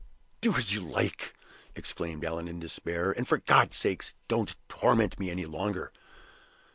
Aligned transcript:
"Do 0.41 0.55
as 0.55 0.73
you 0.73 0.79
like!" 0.81 1.35
exclaimed 1.75 2.25
Allan, 2.25 2.47
in 2.47 2.59
despair. 2.59 3.11
"And, 3.11 3.27
for 3.27 3.37
God's 3.37 3.75
sake, 3.75 4.13
don't 4.27 4.55
torment 4.67 5.19
me 5.19 5.29
any 5.29 5.45
longer!" 5.45 5.93